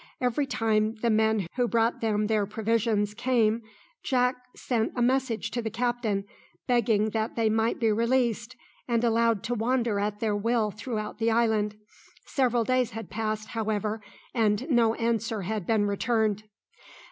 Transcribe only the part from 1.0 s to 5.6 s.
the men who brought them their provisions came Jack sent a message